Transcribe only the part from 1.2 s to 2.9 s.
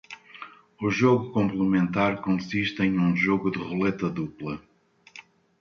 complementar consiste